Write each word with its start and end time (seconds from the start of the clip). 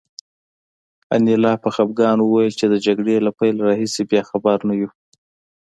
انیلا 1.15 1.53
په 1.63 1.69
خپګان 1.75 2.17
وویل 2.21 2.53
چې 2.59 2.65
د 2.69 2.75
جګړې 2.85 3.15
له 3.25 3.31
پیل 3.39 3.55
راهیسې 3.67 4.01
بیا 4.09 4.21
خبر 4.29 4.57
نه 4.67 4.73
یو 4.81 4.89